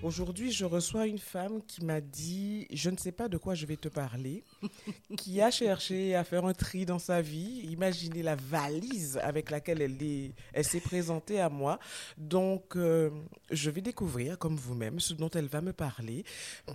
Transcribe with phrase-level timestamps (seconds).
[0.00, 3.66] Aujourd'hui, je reçois une femme qui m'a dit Je ne sais pas de quoi je
[3.66, 4.44] vais te parler,
[5.16, 7.66] qui a cherché à faire un tri dans sa vie.
[7.72, 11.80] Imaginez la valise avec laquelle elle, est, elle s'est présentée à moi.
[12.16, 13.10] Donc, euh,
[13.50, 16.24] je vais découvrir, comme vous-même, ce dont elle va me parler.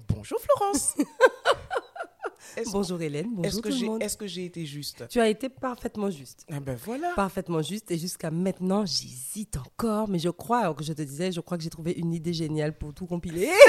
[0.10, 0.94] Bonjour Florence
[2.72, 4.04] Bonjour Hélène, bonjour Est-ce que tout le monde.
[4.04, 5.08] est-ce que j'ai été juste?
[5.10, 6.46] Tu as été parfaitement juste.
[6.52, 7.12] Ah ben voilà.
[7.16, 7.92] Parfaitement juste.
[7.92, 10.08] Et jusqu'à maintenant, j'hésite encore.
[10.08, 12.34] Mais je crois, alors que je te disais, je crois que j'ai trouvé une idée
[12.34, 13.50] géniale pour tout compiler.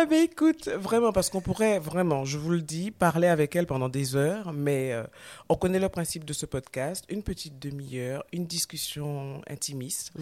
[0.00, 3.66] Ah ben écoute, vraiment, parce qu'on pourrait vraiment, je vous le dis, parler avec elle
[3.66, 5.02] pendant des heures, mais euh,
[5.48, 10.12] on connaît le principe de ce podcast, une petite demi-heure, une discussion intimiste,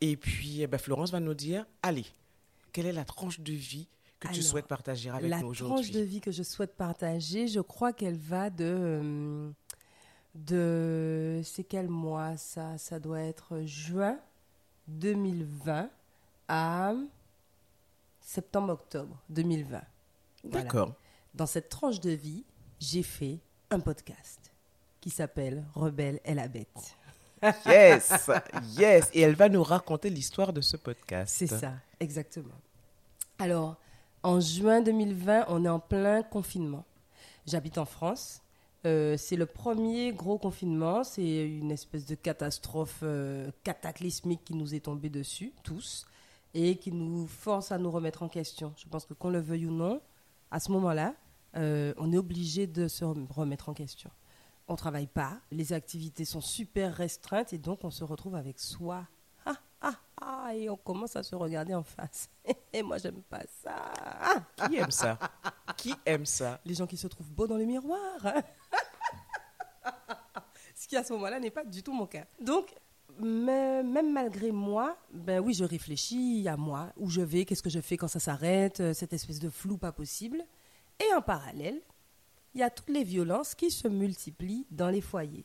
[0.00, 2.04] et puis eh ben, Florence va nous dire, allez,
[2.72, 3.88] quelle est la tranche de vie
[4.20, 7.48] que tu souhaites partager avec La nous tranche aujourd'hui de vie que je souhaite partager,
[7.48, 8.64] je crois qu'elle va de.
[8.64, 9.50] euh,
[10.34, 12.76] de c'est quel mois ça?
[12.78, 14.18] Ça doit être juin
[14.88, 15.90] 2020
[16.48, 16.92] à
[18.20, 19.80] septembre-octobre 2020.
[20.44, 20.62] Voilà.
[20.62, 20.94] D'accord.
[21.34, 22.44] Dans cette tranche de vie,
[22.80, 23.38] j'ai fait
[23.70, 24.52] un podcast
[25.00, 26.96] qui s'appelle Rebelle et la bête.
[27.66, 28.30] Yes,
[28.78, 29.10] yes.
[29.12, 31.34] Et elle va nous raconter l'histoire de ce podcast.
[31.36, 32.54] C'est ça, exactement.
[33.38, 33.76] Alors,
[34.26, 36.84] en juin 2020, on est en plein confinement.
[37.46, 38.40] J'habite en France.
[38.84, 41.04] Euh, c'est le premier gros confinement.
[41.04, 46.06] C'est une espèce de catastrophe euh, cataclysmique qui nous est tombée dessus, tous,
[46.54, 48.72] et qui nous force à nous remettre en question.
[48.76, 50.00] Je pense que qu'on le veuille ou non,
[50.50, 51.14] à ce moment-là,
[51.56, 54.10] euh, on est obligé de se rem- remettre en question.
[54.66, 59.06] On travaille pas, les activités sont super restreintes et donc on se retrouve avec soi.
[60.20, 62.28] Ah, et on commence à se regarder en face.
[62.72, 63.92] Et moi, j'aime pas ça.
[64.00, 65.18] Ah, Qui aime ça?
[65.76, 66.58] Qui aime ça?
[66.64, 68.16] Les gens qui se trouvent beaux dans le miroir.
[70.74, 72.24] Ce qui à ce moment-là n'est pas du tout mon cas.
[72.40, 72.74] Donc,
[73.18, 77.70] mais- même malgré moi, ben oui, je réfléchis à moi, où je vais, qu'est-ce que
[77.70, 80.42] je fais quand ça s'arrête, euh, cette espèce de flou pas possible.
[81.00, 81.80] Et en parallèle,
[82.54, 85.44] il y a toutes les violences qui se multiplient dans les foyers.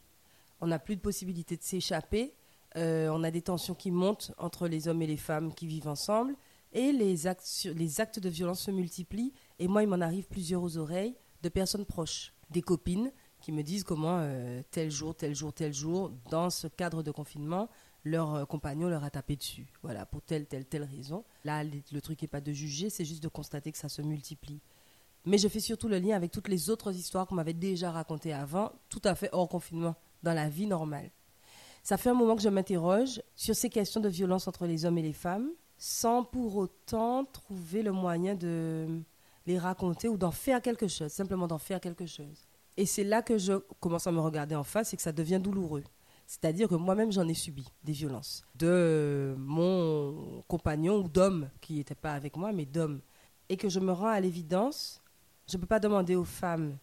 [0.60, 2.34] On n'a plus de possibilité de s'échapper,
[2.78, 5.88] euh, on a des tensions qui montent entre les hommes et les femmes qui vivent
[5.88, 6.36] ensemble,
[6.74, 9.34] et les actes, de violence se multiplient.
[9.60, 13.12] Et moi, il m'en arrive plusieurs aux oreilles de personnes proches, des copines
[13.42, 17.12] qui me disent comment euh, tel jour, tel jour, tel jour, dans ce cadre de
[17.12, 17.70] confinement,
[18.04, 19.68] leur euh, compagnon leur a tapé dessus.
[19.82, 21.26] Voilà, pour telle, telle, telle raison.
[21.44, 24.62] Là, le truc n'est pas de juger, c'est juste de constater que ça se multiplie.
[25.26, 28.34] Mais je fais surtout le lien avec toutes les autres histoires qu'on m'avait déjà racontées
[28.34, 31.12] avant, tout à fait hors confinement, dans la vie normale.
[31.84, 34.98] Ça fait un moment que je m'interroge sur ces questions de violence entre les hommes
[34.98, 39.02] et les femmes, sans pour autant trouver le moyen de
[39.48, 42.46] les raconter ou d'en faire quelque chose, simplement d'en faire quelque chose.
[42.78, 45.40] Et c'est là que je commence à me regarder en face et que ça devient
[45.42, 45.84] douloureux.
[46.28, 48.46] C'est-à-dire que moi-même, j'en ai subi des violences.
[48.56, 53.02] De mon compagnon ou d'homme qui n'était pas avec moi, mais d'homme.
[53.50, 55.02] Et que je me rends à l'évidence,
[55.50, 56.78] je ne peux pas demander aux femmes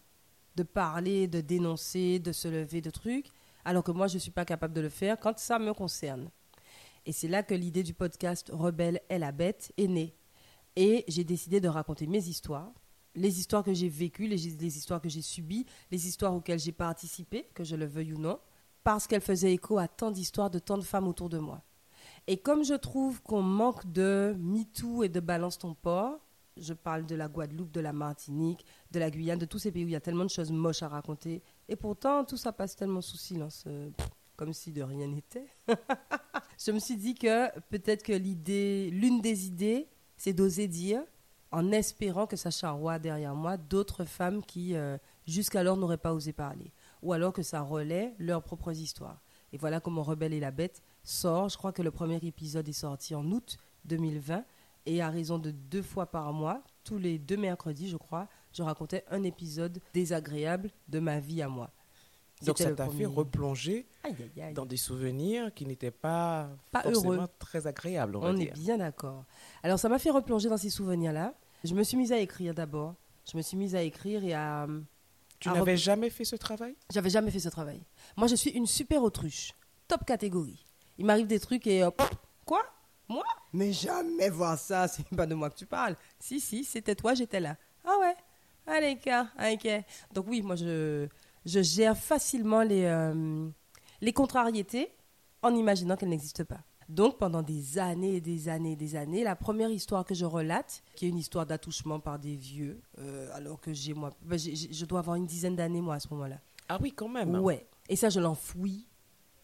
[0.55, 3.31] de parler, de dénoncer, de se lever, de trucs,
[3.65, 6.29] alors que moi, je ne suis pas capable de le faire quand ça me concerne.
[7.05, 10.15] Et c'est là que l'idée du podcast Rebelle est la bête est née.
[10.75, 12.71] Et j'ai décidé de raconter mes histoires,
[13.15, 17.49] les histoires que j'ai vécues, les, histoires que j'ai subies, les histoires auxquelles j'ai participé,
[17.53, 18.39] que je le veuille ou non,
[18.83, 21.63] parce qu'elles faisaient écho à tant d'histoires de tant de femmes autour de moi.
[22.27, 26.19] Et comme je trouve qu'on manque de MeToo et de Balance ton port,
[26.57, 29.85] je parle de la Guadeloupe, de la Martinique, de la Guyane, de tous ces pays
[29.85, 31.41] où il y a tellement de choses moches à raconter.
[31.69, 33.91] Et pourtant, tout ça passe tellement sous silence, euh,
[34.35, 35.45] comme si de rien n'était.
[36.57, 39.87] je me suis dit que peut-être que l'idée, l'une des idées,
[40.17, 41.03] c'est d'oser dire,
[41.51, 44.97] en espérant que ça charroie derrière moi d'autres femmes qui, euh,
[45.27, 46.73] jusqu'alors, n'auraient pas osé parler.
[47.03, 49.21] Ou alors que ça relaie leurs propres histoires.
[49.53, 51.49] Et voilà comment Rebelle et la Bête sort.
[51.49, 54.43] Je crois que le premier épisode est sorti en août 2020.
[54.87, 58.63] Et à raison de deux fois par mois, tous les deux mercredis, je crois, je
[58.63, 61.69] racontais un épisode désagréable de ma vie à moi.
[62.43, 64.53] Donc ça t'a fait replonger Aïe, aïe, aïe.
[64.53, 67.27] dans des souvenirs qui n'étaient pas, Pas forcément heureux.
[67.37, 69.25] très agréables, on On est bien d'accord.
[69.61, 71.33] Alors, ça m'a fait replonger dans ces souvenirs-là.
[71.65, 72.95] Je me suis mise à écrire d'abord.
[73.29, 74.67] Je me suis mise à écrire et à.
[75.39, 76.75] Tu n'avais rep- jamais fait ce travail?
[76.93, 77.81] J'avais jamais fait ce travail.
[78.15, 79.51] Moi, je suis une super autruche.
[79.89, 80.65] Top catégorie.
[80.97, 81.83] Il m'arrive des trucs et.
[81.83, 81.91] euh,
[82.45, 82.63] quoi?
[83.09, 83.23] Moi?
[83.51, 84.87] Mais jamais voir ça.
[84.87, 85.97] C'est pas de moi que tu parles.
[86.19, 87.57] Si, si, c'était toi, j'étais là.
[87.85, 88.15] Ah ouais
[88.69, 89.67] Allez, cas, ok.
[90.13, 91.07] Donc, oui, moi, je,
[91.45, 93.47] je gère facilement les, euh,
[94.01, 94.91] les contrariétés
[95.41, 96.59] en imaginant qu'elles n'existent pas.
[96.87, 100.25] Donc, pendant des années et des années et des années, la première histoire que je
[100.25, 104.37] relate, qui est une histoire d'attouchement par des vieux, euh, alors que j'ai moi, ben,
[104.39, 106.39] j'ai- je dois avoir une dizaine d'années, moi, à ce moment-là.
[106.67, 107.39] Ah oui, quand même.
[107.39, 107.65] Ouais.
[107.89, 108.87] Et ça, je l'enfouis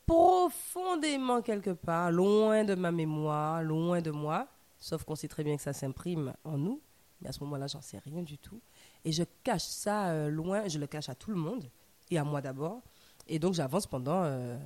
[0.05, 5.55] profondément quelque part, loin de ma mémoire, loin de moi, sauf qu'on sait très bien
[5.55, 6.81] que ça s'imprime en nous,
[7.21, 8.59] mais à ce moment-là, j'en sais rien du tout.
[9.05, 11.69] Et je cache ça euh, loin, je le cache à tout le monde,
[12.11, 12.81] et à moi d'abord.
[13.27, 14.57] Et donc j'avance pendant euh,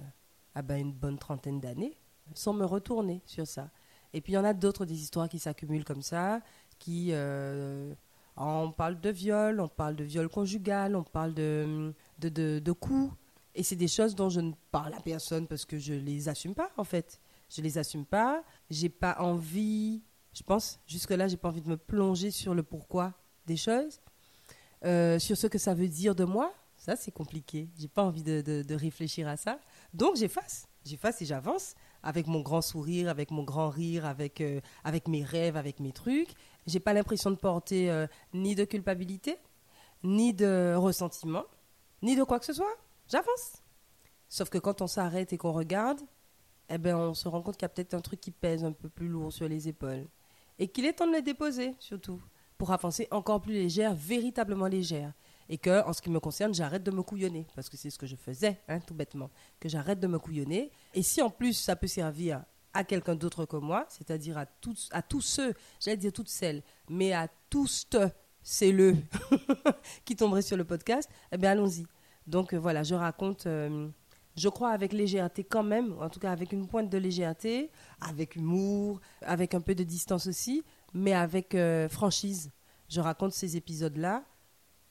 [0.55, 1.97] ah ben, une bonne trentaine d'années,
[2.33, 3.69] sans me retourner sur ça.
[4.13, 6.41] Et puis il y en a d'autres, des histoires qui s'accumulent comme ça,
[6.79, 7.09] qui...
[7.11, 7.93] euh,
[8.41, 13.13] on parle de viol, on parle de viol conjugal, on parle de, de, de, coups.
[13.53, 16.55] Et c'est des choses dont je ne parle à personne parce que je les assume
[16.55, 17.19] pas, en fait.
[17.49, 18.43] Je les assume pas.
[18.69, 20.01] J'ai pas envie,
[20.33, 23.13] je pense, jusque-là, j'ai pas envie de me plonger sur le pourquoi
[23.45, 23.99] des choses,
[24.85, 26.53] Euh, sur ce que ça veut dire de moi.
[26.77, 27.67] Ça, c'est compliqué.
[27.77, 29.59] J'ai pas envie de, de- réfléchir à ça.
[29.93, 30.67] Donc, j'efface.
[30.85, 35.23] J'efface et j'avance avec mon grand sourire, avec mon grand rire, avec, euh, avec mes
[35.23, 36.29] rêves, avec mes trucs.
[36.67, 39.35] J'ai pas l'impression de porter euh, ni de culpabilité,
[40.03, 41.43] ni de ressentiment,
[42.01, 42.77] ni de quoi que ce soit.
[43.09, 43.61] J'avance.
[44.29, 45.99] Sauf que quand on s'arrête et qu'on regarde,
[46.69, 48.71] eh ben, on se rend compte qu'il y a peut-être un truc qui pèse un
[48.71, 50.07] peu plus lourd sur les épaules.
[50.59, 52.21] Et qu'il est temps de le déposer, surtout,
[52.59, 55.13] pour avancer encore plus légère, véritablement légère.
[55.47, 57.47] Et que, en ce qui me concerne, j'arrête de me couillonner.
[57.55, 59.31] Parce que c'est ce que je faisais, hein, tout bêtement.
[59.59, 60.69] Que j'arrête de me couillonner.
[60.93, 64.89] Et si en plus ça peut servir à quelqu'un d'autre que moi, c'est-à-dire à tous,
[64.91, 67.87] à tous ceux, j'allais dire toutes celles, mais à tous
[68.43, 68.95] c'est le
[70.05, 71.87] qui tomberaient sur le podcast, eh bien allons-y.
[72.27, 73.87] Donc euh, voilà, je raconte, euh,
[74.35, 77.71] je crois avec légèreté quand même, en tout cas avec une pointe de légèreté,
[78.01, 80.63] avec humour, avec un peu de distance aussi,
[80.93, 82.51] mais avec euh, franchise.
[82.89, 84.23] Je raconte ces épisodes-là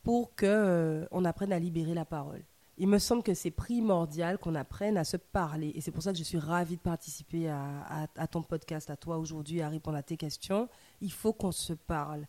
[0.03, 2.45] pour que euh, on apprenne à libérer la parole.
[2.81, 5.73] Il me semble que c'est primordial qu'on apprenne à se parler.
[5.75, 9.19] Et c'est pour ça que je suis ravie de participer à, ton podcast, à toi
[9.19, 10.69] aujourd'hui, à répondre à tes questions.
[11.01, 12.25] Il faut qu'on se parle.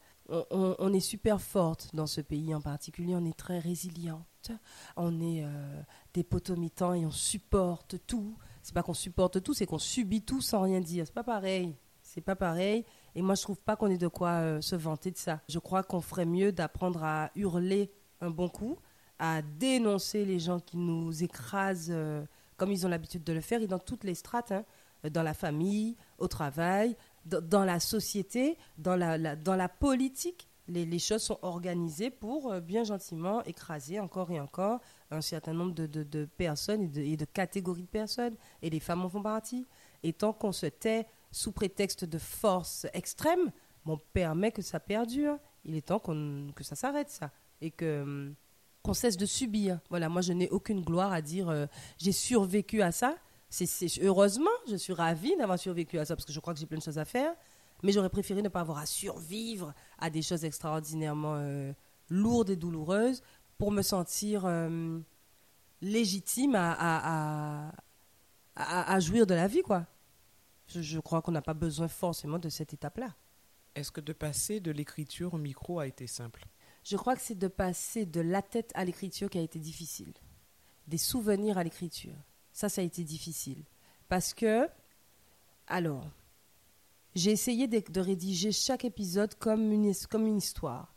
[0.49, 3.13] On est super forte dans ce pays en particulier.
[3.15, 4.51] On est très résiliente.
[4.95, 5.81] On est euh,
[6.15, 8.35] des potomitans et on supporte tout.
[8.63, 11.05] C'est pas qu'on supporte tout, c'est qu'on subit tout sans rien dire.
[11.05, 11.75] C'est pas pareil.
[12.01, 12.85] C'est pas pareil.
[13.15, 15.41] Et moi, je trouve pas qu'on ait de quoi euh, se vanter de ça.
[15.49, 17.91] Je crois qu'on ferait mieux d'apprendre à hurler
[18.21, 18.77] un bon coup,
[19.17, 22.23] à dénoncer les gens qui nous écrasent euh,
[22.59, 24.63] comme ils ont l'habitude de le faire, et dans toutes les strates, hein,
[25.09, 26.95] dans la famille, au travail,
[27.25, 30.47] dans, la société, dans la, dans la politique.
[30.67, 35.73] Les, choses sont organisées pour euh, bien gentiment écraser encore et encore un certain nombre
[35.73, 38.35] de, de- personnes et de catégories de personnes.
[38.61, 39.65] Et les femmes en font partie.
[40.03, 43.51] Et tant qu'on se tait sous prétexte de force extrême,
[43.85, 45.37] on permet que ça perdure.
[45.65, 47.31] Il est temps que ça s'arrête, ça.
[47.61, 48.35] Et que hum,
[48.83, 49.79] qu'on cesse de subir.
[49.89, 51.65] Voilà, moi, je n'ai aucune gloire à dire euh,
[51.97, 53.15] j'ai survécu à ça.
[53.49, 53.67] C'est,
[54.03, 56.77] heureusement, je suis ravie d'avoir survécu à ça parce que je crois que j'ai plein
[56.77, 57.33] de choses à faire.
[57.81, 61.73] Mais j'aurais préféré ne pas avoir à survivre à des choses extraordinairement euh,
[62.09, 63.21] lourdes et douloureuses
[63.57, 64.99] pour me sentir euh,
[65.81, 67.71] légitime à, à,
[68.55, 69.85] à- à jouir de la vie, quoi.
[70.69, 73.13] Je, je crois qu'on n'a pas besoin forcément de cette étape-là.
[73.75, 76.45] Est-ce que de passer de l'écriture au micro a été simple?
[76.83, 80.13] Je crois que c'est de passer de la tête à l'écriture qui a été difficile.
[80.87, 82.15] Des souvenirs à l'écriture.
[82.53, 83.63] Ça, ça a été difficile.
[84.07, 84.67] Parce que,
[85.67, 86.09] alors,
[87.15, 90.93] j'ai essayé de, de rédiger chaque épisode comme une, his- comme une histoire.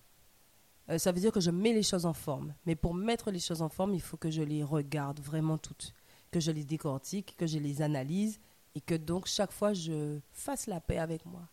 [0.89, 2.55] Euh, ça veut dire que je mets les choses en forme.
[2.67, 5.95] Mais pour mettre les choses en forme, il faut que je les regarde vraiment toutes.
[6.31, 8.41] Que je les décortique, que je les analyse.
[8.75, 11.49] Et que donc, chaque fois, je fasse la paix avec moi.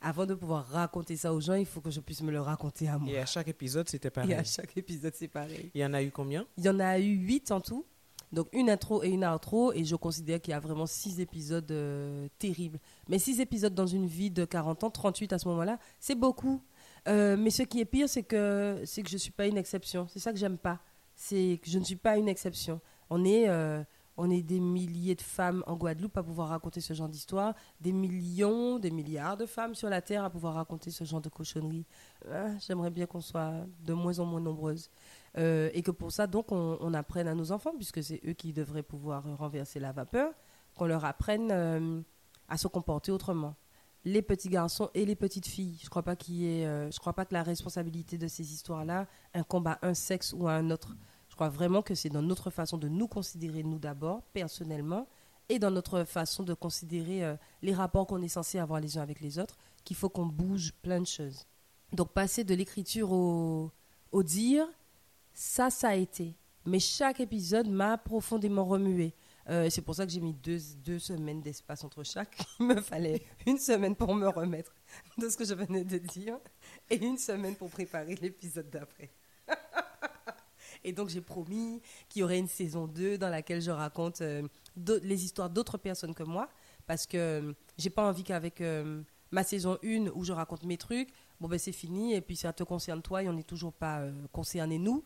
[0.00, 2.88] Avant de pouvoir raconter ça aux gens, il faut que je puisse me le raconter
[2.88, 3.10] à moi.
[3.10, 4.34] Et à chaque épisode, c'était Et pareil.
[4.34, 5.70] à chaque épisode, c'est pareil.
[5.74, 6.46] Il y en a eu combien?
[6.58, 7.84] Il y en a eu huit en tout.
[8.32, 9.72] Donc une intro et une outro.
[9.72, 12.78] Et je considère qu'il y a vraiment six épisodes euh, terribles.
[13.08, 16.62] Mais six épisodes dans une vie de 40 ans, 38 à ce moment-là, c'est beaucoup.
[17.08, 19.56] Euh, mais ce qui est pire, c'est que, c'est que je ne suis pas une
[19.56, 20.06] exception.
[20.08, 20.80] C'est ça que j'aime pas.
[21.14, 22.80] C'est que je ne suis pas une exception.
[23.10, 23.82] On est, euh,
[24.16, 27.54] on est des milliers de femmes en Guadeloupe à pouvoir raconter ce genre d'histoire.
[27.80, 31.28] Des millions, des milliards de femmes sur la Terre à pouvoir raconter ce genre de
[31.28, 31.84] cochonneries.
[32.30, 33.52] Ah, J'aimerais bien qu'on soit
[33.84, 34.90] de moins en moins nombreuses.
[35.36, 38.52] Euh, et que pour ça, donc, on, apprenne à nos enfants, puisque c'est eux qui
[38.52, 40.32] devraient pouvoir renverser la vapeur,
[40.74, 42.00] qu'on leur apprenne euh,
[42.48, 43.54] à se comporter autrement.
[44.04, 45.78] Les petits garçons et les petites filles.
[45.82, 49.94] Je crois pas euh, crois pas que la responsabilité de ces histoires-là incombe à un
[49.94, 50.96] sexe ou à un autre.
[51.36, 55.06] Je crois vraiment que c'est dans notre façon de nous considérer, nous d'abord, personnellement,
[55.50, 59.02] et dans notre façon de considérer euh, les rapports qu'on est censé avoir les uns
[59.02, 61.44] avec les autres, qu'il faut qu'on bouge plein de choses.
[61.92, 63.70] Donc passer de l'écriture au,
[64.22, 64.66] dire,
[65.34, 66.34] ça, ça a été.
[66.64, 69.12] Mais chaque épisode m'a profondément remué.
[69.50, 72.34] Euh, c'est pour ça que j'ai mis deux, deux semaines d'espace entre chaque.
[72.60, 74.74] Il me fallait une semaine pour me remettre
[75.18, 76.38] de ce que je venais de dire
[76.88, 79.10] et une semaine pour préparer l'épisode d'après.
[80.86, 84.46] Et donc, j'ai promis qu'il y aurait une saison 2 dans laquelle je raconte euh,
[85.02, 86.48] les histoires d'autres personnes que moi.
[86.86, 89.02] Parce que euh, j'ai pas envie qu'avec euh,
[89.32, 91.08] ma saison 1 où je raconte mes trucs,
[91.40, 92.14] bon, ben c'est fini.
[92.14, 95.02] Et puis, ça te concerne toi et on n'est toujours pas euh, concernés, nous.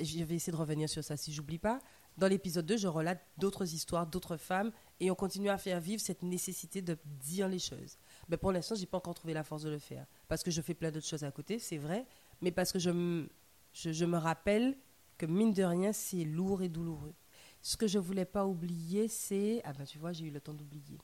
[0.00, 1.80] Je vais essayer de revenir sur ça si j'oublie pas.
[2.16, 4.70] Dans l'épisode 2, je relate d'autres histoires, d'autres femmes.
[5.00, 7.98] Et on continue à faire vivre cette nécessité de dire les choses.
[8.28, 10.06] Mais pour l'instant, j'ai pas encore trouvé la force de le faire.
[10.28, 12.06] Parce que je fais plein d'autres choses à côté, c'est vrai.
[12.40, 13.26] Mais parce que je,
[13.72, 14.76] je me rappelle
[15.18, 17.14] que mine de rien, c'est lourd et douloureux.
[17.60, 19.60] Ce que je voulais pas oublier, c'est.
[19.64, 20.98] Ah ben tu vois, j'ai eu le temps d'oublier.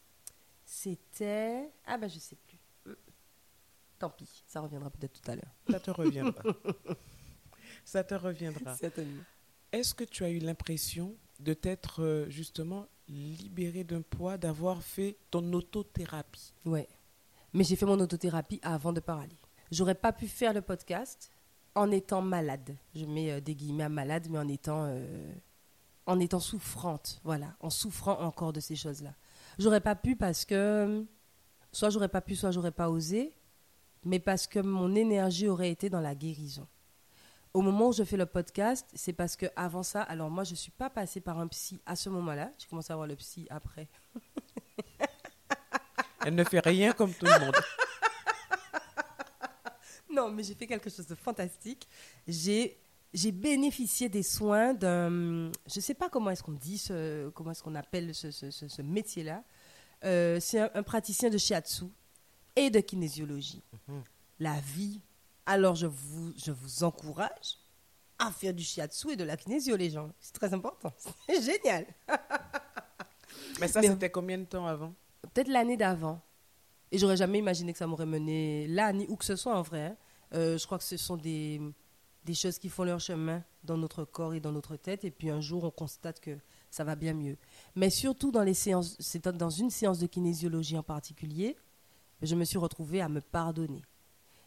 [0.65, 1.71] C'était.
[1.85, 2.59] Ah ben je sais plus.
[2.87, 2.97] Euh,
[3.99, 5.55] Tant pis, ça reviendra peut-être tout à l'heure.
[5.69, 6.43] Ça te reviendra.
[7.85, 8.77] Ça te reviendra.
[8.77, 9.23] Certainement.
[9.73, 15.19] Est-ce que tu as eu l'impression de t'être euh, justement libéré d'un poids, d'avoir fait
[15.31, 16.55] ton autothérapie?
[16.65, 16.89] Ouais.
[17.53, 19.37] Mais j'ai fait mon autothérapie avant de parler.
[19.71, 21.31] J'aurais pas pu faire le podcast
[21.75, 22.77] en étant malade.
[22.95, 25.33] Je mets euh, des guillemets à malade, mais en étant, euh,
[26.07, 27.21] en étant souffrante.
[27.25, 29.15] Voilà, en souffrant encore de ces choses-là.
[29.59, 31.05] J'aurais pas pu parce que
[31.73, 33.35] soit j'aurais pas pu, soit j'aurais pas osé,
[34.05, 36.67] mais parce que mon énergie aurait été dans la guérison.
[37.53, 40.57] Au moment où je fais le podcast, c'est parce que avant ça, alors moi je
[40.57, 42.51] suis pas passée par un psy à ce moment-là.
[42.59, 43.87] J'ai commencé à voir le psy après.
[46.27, 47.55] Elle ne fait rien comme tout le monde.
[50.19, 51.87] Non, mais j'ai fait quelque chose de fantastique.
[52.27, 52.79] J'ai
[53.13, 57.63] j'ai bénéficié des soins d'un, je sais pas comment est-ce qu'on dit ce, comment est-ce
[57.63, 59.45] qu'on appelle ce, ce- ce- métier-là.
[60.05, 61.85] Euh, c'est un, un praticien de shiatsu
[62.57, 63.63] et de kinésiologie.
[63.89, 64.03] Mhm.
[64.41, 65.01] La vie.
[65.47, 67.59] Alors je vous je vous encourage
[68.19, 70.11] à faire du shiatsu et de la kinésio, les gens.
[70.19, 70.93] C'est très important.
[71.29, 71.87] C'est génial.
[73.61, 74.93] Mais ça, Mais- c'était combien de temps avant?
[75.33, 76.21] Peut-être l'année d'avant.
[76.91, 79.63] Et j'aurais jamais imaginé que ça m'aurait mené là, ni où que ce soit en
[79.63, 79.83] vrai.
[79.87, 79.97] hein.
[80.35, 81.61] Euh, je crois que ce sont des,
[82.25, 85.05] des choses qui font leur chemin dans notre corps et dans notre tête.
[85.05, 86.37] Et puis un jour, on constate que
[86.71, 87.37] ça va bien mieux.
[87.75, 88.99] Mais surtout dans les séances,
[89.35, 91.57] dans une séance de kinésiologie en particulier,
[92.23, 93.83] je me suis retrouvée à me pardonner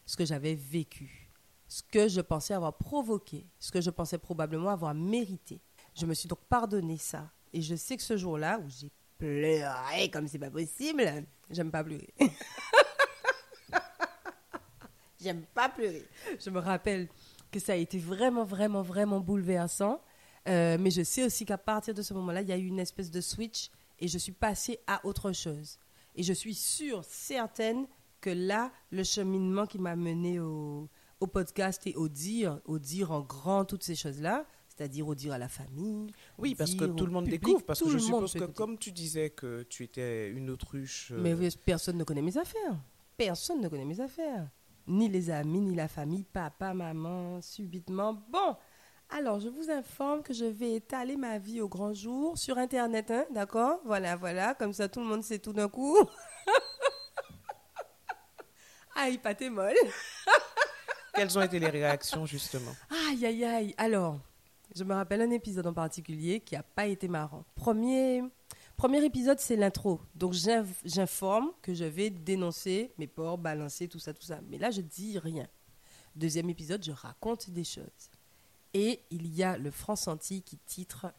[0.04, 1.30] ce que j'avais vécu,
[1.68, 5.60] ce que je pensais avoir provoqué, ce que je pensais probablement avoir mérité.
[5.94, 7.30] Je me suis donc pardonné ça.
[7.52, 11.02] Et je sais que ce jour-là, où j'ai pleuré comme c'est pas possible,
[11.50, 12.12] j'aime pas pleurer.
[15.20, 16.06] j'aime pas pleurer.
[16.38, 17.08] Je me rappelle
[17.50, 20.00] que ça a été vraiment, vraiment, vraiment bouleversant.
[20.48, 22.78] Euh, mais je sais aussi qu'à partir de ce moment-là, il y a eu une
[22.78, 25.78] espèce de switch et je suis passée à autre chose.
[26.14, 27.86] Et je suis sûre, certaine,
[28.20, 30.88] que là, le cheminement qui m'a mené au,
[31.20, 35.32] au podcast et au dire, au dire en grand toutes ces choses-là, c'est-à-dire au dire
[35.32, 36.12] à la famille.
[36.38, 37.64] Oui, parce que tout le monde public, découvre.
[37.64, 38.52] Parce tout que je le monde suppose que écouter.
[38.54, 41.10] comme tu disais que tu étais une autruche.
[41.12, 42.78] euh, Mais oui, personne ne connaît mes affaires.
[43.16, 44.48] Personne ne connaît mes affaires.
[44.88, 48.14] Ni les amis, ni la famille, papa, maman, subitement.
[48.30, 48.56] Bon,
[49.10, 53.10] alors je vous informe que je vais étaler ma vie au grand jour sur Internet,
[53.10, 53.80] hein, d'accord?
[53.84, 55.96] Voilà, voilà, comme ça tout le monde sait tout d'un coup.
[58.96, 59.76] Aïe, pâté molle.
[61.14, 62.74] Quelles ont été les réactions, justement?
[63.08, 63.74] Aïe, aïe, aïe.
[63.78, 64.18] Alors,
[64.74, 67.44] je me rappelle un épisode en particulier qui n'a pas été marrant.
[67.54, 68.24] Premier,
[68.78, 70.00] premier épisode, c'est l'intro.
[70.14, 74.40] Donc, j'inf- j'informe que je vais dénoncer mes porcs, balancer, tout ça, tout ça.
[74.48, 75.46] Mais là, je dis rien.
[76.16, 78.10] Deuxième épisode, je raconte des choses.
[78.72, 81.12] Et il y a le France-Antilles qui titre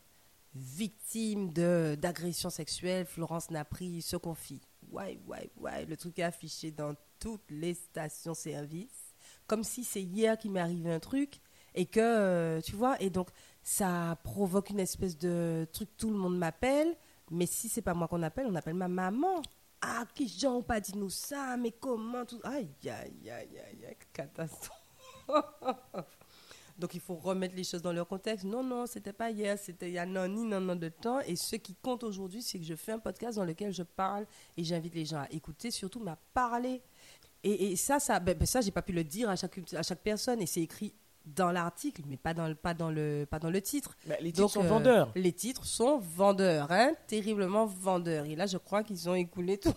[0.55, 4.61] Victime d'agression sexuelle, Florence Napri se confie.
[4.91, 5.85] Ouais, ouais, ouais.
[5.85, 9.13] Le truc est affiché dans toutes les stations-service.
[9.45, 11.39] Comme si c'est hier qu'il m'est arrivé un truc
[11.75, 13.29] et que, euh, tu vois, et donc
[13.61, 16.95] ça provoque une espèce de truc, tout le monde m'appelle,
[17.31, 19.41] mais si c'est pas moi qu'on appelle, on appelle ma maman.
[19.81, 22.39] Ah, qui gens ont pas dit nous ça, mais comment tout.
[22.43, 24.81] Aïe, aïe, aïe, aïe, aïe, catastrophe.
[26.77, 28.45] Donc il faut remettre les choses dans leur contexte.
[28.45, 31.19] Non, non, c'était pas hier, c'était il y a non, ni non, non de temps.
[31.21, 34.25] Et ce qui compte aujourd'hui, c'est que je fais un podcast dans lequel je parle
[34.55, 36.81] et j'invite les gens à écouter, surtout à parler.
[37.43, 39.83] Et, et ça, ça, ben, ben ça, j'ai pas pu le dire à chaque, à
[39.83, 40.41] chaque personne.
[40.41, 40.93] Et c'est écrit
[41.35, 43.95] dans l'article, mais pas dans, le- pas dans le, pas dans le titre.
[44.05, 45.11] Bah, Les titres Donc, sont euh, vendeurs.
[45.15, 48.25] Les titres sont vendeurs, hein, terriblement vendeurs.
[48.25, 49.73] Et là, je crois qu'ils ont écoulé tout.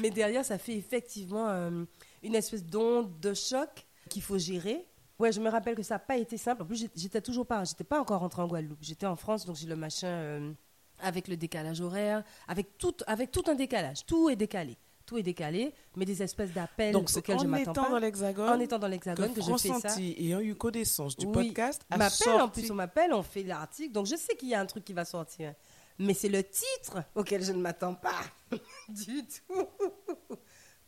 [0.00, 1.84] Mais derrière, ça fait effectivement euh,
[2.22, 4.86] une espèce d'onde de choc qu'il faut gérer.
[5.18, 6.62] Ouais, je me rappelle que ça n'a pas été simple.
[6.62, 8.78] En plus, j'étais toujours pas, j'étais pas encore rentrée en Guadeloupe.
[8.82, 10.52] J'étais en France, donc j'ai le machin euh,
[11.00, 14.04] avec le décalage horaire, avec tout, avec tout un décalage.
[14.04, 17.88] Tout est décalé, tout est décalé, mais des espèces d'appels auxquels je en m'attends pas.
[17.90, 19.96] dans l'Hexagone, en étant dans l'Hexagone que, que je fais ça.
[19.98, 21.32] Ayant eu connaissance du Oui.
[21.32, 24.60] podcast, m'appelle, en plus on m'appelle, on fait l'article, donc je sais qu'il y a
[24.60, 25.54] un truc qui va sortir.
[25.98, 28.20] Mais c'est le titre auquel je ne m'attends pas
[28.88, 29.66] du tout.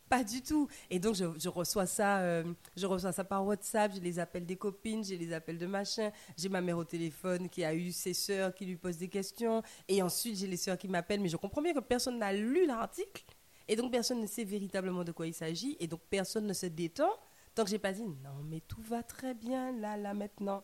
[0.07, 0.67] Pas du tout.
[0.89, 2.43] Et donc, je, je reçois ça, euh,
[2.75, 6.11] je reçois ça par WhatsApp, j'ai les appels des copines, j'ai les appels de machin,
[6.35, 9.61] j'ai ma mère au téléphone qui a eu ses sœurs qui lui posent des questions,
[9.87, 12.65] et ensuite j'ai les sœurs qui m'appellent, mais je comprends bien que personne n'a lu
[12.65, 13.23] l'article,
[13.69, 16.65] et donc personne ne sait véritablement de quoi il s'agit, et donc personne ne se
[16.65, 17.11] détend
[17.55, 20.63] tant que j'ai pas dit non, mais tout va très bien là, là, maintenant.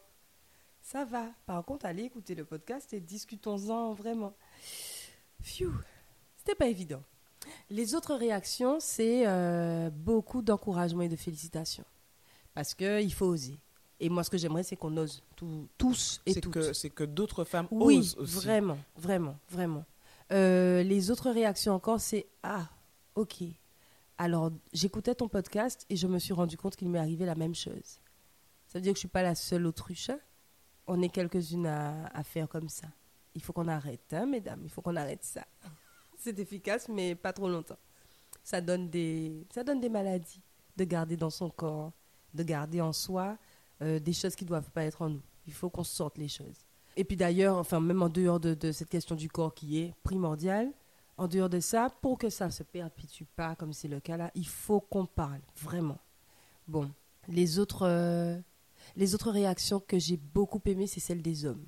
[0.82, 1.32] Ça va.
[1.48, 4.34] Par contre, allez écouter le podcast et discutons-en vraiment.
[5.42, 5.72] Phew,
[6.38, 7.02] c'était pas évident.
[7.70, 11.86] Les autres réactions, c'est euh, beaucoup d'encouragement et de félicitations.
[12.54, 13.58] Parce qu'il faut oser.
[14.00, 16.54] Et moi, ce que j'aimerais, c'est qu'on ose tout- tous et C'est toutes.
[16.54, 18.36] que, c'est que d'autres femmes Oui, osent aussi.
[18.36, 19.86] vraiment, vraiment, vraiment.
[20.32, 22.68] Euh, les autres réactions encore, c'est Ah,
[23.16, 23.44] ok.
[24.18, 27.56] Alors, j'écoutais ton podcast et je me suis rendu compte qu'il m'est arrivé la même
[27.56, 28.00] chose.
[28.68, 30.10] Ça veut dire que je ne suis pas la seule autruche.
[30.10, 30.20] hein.
[30.88, 32.88] On est quelques-unes à, faire comme ça.
[33.34, 35.46] Il faut qu'on arrête, hein, mesdames, il faut qu'on arrête ça.
[36.18, 37.78] C'est efficace, mais pas trop longtemps.
[38.44, 40.42] Ça donne des, ça donne des maladies
[40.78, 41.92] de garder dans son corps,
[42.34, 43.38] de garder en soi
[43.82, 45.22] euh, des choses qui ne doivent pas être en nous.
[45.48, 46.66] Il faut qu'on sorte les choses.
[46.96, 49.94] Et puis d'ailleurs, enfin, même en dehors de, de cette question du corps qui est
[50.04, 50.72] primordiale,
[51.18, 54.32] en dehors de ça, pour que ça se perpétue pas, comme c'est le cas là,
[54.36, 56.00] il faut qu'on parle, vraiment.
[56.68, 56.92] Bon,
[57.28, 58.38] les autres, euh,
[58.96, 61.66] les autres réactions que j'ai beaucoup aimées, c'est celles des hommes.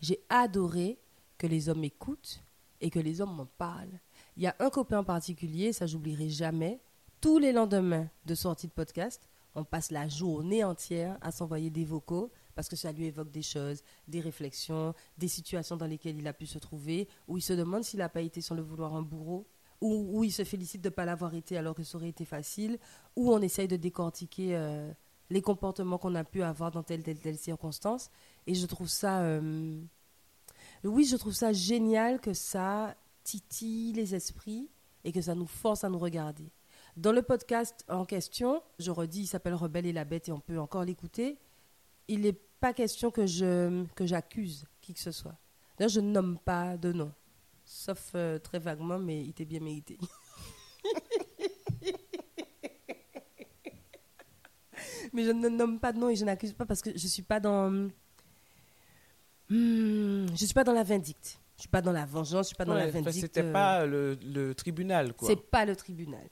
[0.00, 0.98] J'ai adoré
[1.38, 2.42] que les hommes écoutent
[2.80, 4.00] et que les hommes m'en parlent.
[4.36, 6.80] Il y a un copain en particulier, ça j'oublierai jamais,
[7.20, 11.84] tous les lendemains de sortie de podcast, on passe la journée entière à s'envoyer des
[11.84, 16.26] vocaux parce que ça lui évoque des choses, des réflexions, des situations dans lesquelles il
[16.26, 18.94] a pu se trouver, où il se demande s'il n'a pas été sans le vouloir
[18.94, 19.46] un bourreau,
[19.80, 22.24] où, où il se félicite de ne pas l'avoir été alors que ça aurait été
[22.24, 22.78] facile,
[23.16, 24.92] où on essaye de décortiquer euh,
[25.30, 28.10] les comportements qu'on a pu avoir dans telle, telle, telle circonstance.
[28.46, 29.22] Et je trouve ça...
[29.22, 29.80] euh,
[30.84, 34.70] oui, je trouve ça génial que ça titille les esprits
[35.04, 36.50] et que ça nous force à nous regarder.
[36.96, 40.40] Dans le podcast en question, je redis, il s'appelle Rebelle et la bête et on
[40.40, 41.38] peut encore l'écouter.
[42.10, 45.36] Il n'est pas question que je que j'accuse qui que ce soit.
[45.78, 47.12] D'ailleurs, je ne nomme pas de nom,
[47.64, 49.98] sauf euh, très vaguement, mais il était bien mérité.
[55.12, 57.22] mais je ne nomme pas de nom et je n'accuse pas parce que je suis
[57.22, 57.88] pas dans
[59.48, 61.40] Hmm, je suis pas dans la vindicte.
[61.56, 63.18] Je suis pas dans la vengeance, je suis pas dans Ouais, la vindicte.
[63.20, 65.28] C'était euh, pas le, le tribunal, quoi.
[65.28, 66.26] c'est pas le tribunal.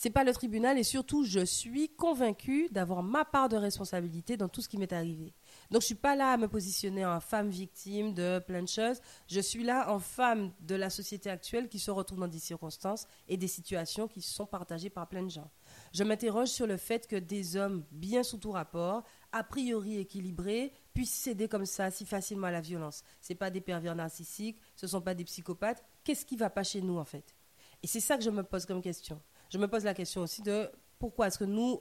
[0.00, 4.48] C'est pas le tribunal et surtout, je suis convaincue d'avoir ma part de responsabilité dans
[4.48, 5.34] tout ce qui m'est arrivé.
[5.72, 9.00] Donc, je suis pas là à me positionner en femme victime de plein de choses.
[9.26, 13.08] Je suis là en femme de la société actuelle qui se retrouve dans des circonstances
[13.26, 15.50] et des situations qui sont partagées par plein de gens.
[15.92, 20.72] Je m'interroge sur le fait que des hommes bien sous tout rapport, a priori équilibrés,
[20.94, 23.02] puissent céder comme ça si facilement à la violence.
[23.20, 25.82] C'est pas des pervers narcissiques, ce sont pas des psychopathes.
[26.04, 27.34] Qu'est-ce qui va pas chez nous en fait?
[27.82, 29.20] Et c'est ça que je me pose comme question.
[29.48, 31.78] Je me pose la question aussi de pourquoi est-ce que nous,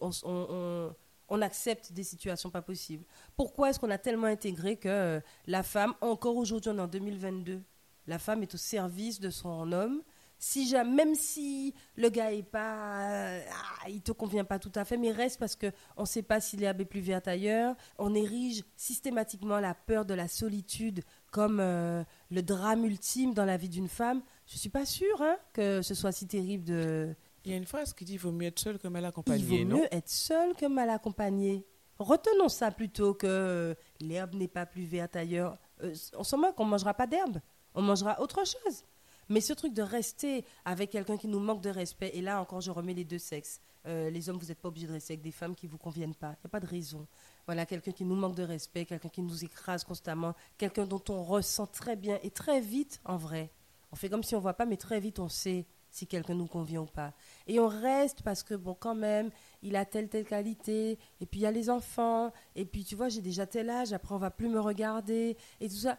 [1.30, 3.06] on, accepte des situations pas possibles?
[3.36, 6.88] Pourquoi est-ce qu'on a tellement intégré que euh, la femme, encore aujourd'hui, on est en
[6.88, 7.62] 2022,
[8.08, 10.01] la femme est au service de son homme?
[10.39, 14.86] Si jamais, même si le gars est pas, ah, il te convient pas tout à
[14.86, 17.75] fait, mais reste parce que on sait pas si l'herbe est plus verte ailleurs.
[17.97, 23.58] On érige systématiquement la peur de la solitude comme euh, le drame ultime dans la
[23.58, 24.21] vie d'une femme.
[24.45, 27.15] Je suis pas sûre hein, que ce soit si terrible de.
[27.48, 29.06] Il y a une phrase qui dit il vaut mieux être seul que mal Il
[29.06, 31.66] accompagné, vaut non mieux être seul que mal accompagné.
[31.98, 35.58] Retenons ça plutôt que euh, l'herbe n'est pas plus verte ailleurs.
[35.82, 37.40] Euh, on s'en moque, on mangera pas d'herbe,
[37.74, 38.84] on mangera autre chose.
[39.30, 42.60] Mais ce truc de rester avec quelqu'un qui nous manque de respect, et là encore
[42.60, 43.62] je remets les deux sexes.
[43.86, 45.78] Euh, les hommes, vous n'êtes pas obligés de rester avec des femmes qui ne vous
[45.78, 46.32] conviennent pas.
[46.32, 47.08] Il n'y a pas de raison.
[47.46, 51.24] Voilà, quelqu'un qui nous manque de respect, quelqu'un qui nous écrase constamment, quelqu'un dont on
[51.24, 53.52] ressent très bien et très vite en vrai.
[53.94, 55.66] On fait comme si on ne voit pas, mais très vite on sait
[55.98, 57.14] si quelqu'un nous convient ou pas.
[57.48, 59.32] Et on reste parce que, bon, quand même,
[59.62, 62.96] il a telle, telle qualité, et puis il y a les enfants, et puis tu
[62.96, 65.98] vois, j'ai déjà tel âge, après on va plus me regarder, et tout ça.